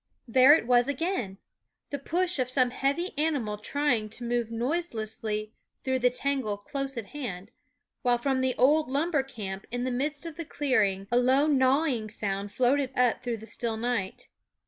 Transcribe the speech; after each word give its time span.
There 0.27 0.55
it 0.55 0.65
was 0.65 0.87
again! 0.87 1.37
the 1.91 1.99
push 1.99 2.39
of 2.39 2.49
some 2.49 2.71
heavy 2.71 3.13
animal 3.19 3.59
trying 3.59 4.09
to' 4.09 4.23
move 4.23 4.49
noiselessly 4.49 5.53
through 5.83 5.99
the 5.99 6.09
tangle 6.09 6.57
close 6.57 6.97
at 6.97 7.05
hand; 7.05 7.51
while 8.01 8.17
from 8.17 8.41
the 8.41 8.55
old 8.57 8.89
lumber 8.89 9.21
camp 9.21 9.67
in 9.69 9.83
the 9.83 9.91
midst 9.91 10.25
of 10.25 10.37
the 10.37 10.45
clearing 10.45 11.07
a 11.11 11.17
low 11.19 11.45
gnaw 11.45 11.85
ing 11.85 12.09
sound 12.09 12.51
floated 12.51 12.91
up 12.97 13.21
through 13.21 13.37
the 13.37 13.45
still 13.45 13.77
night. 13.77 14.27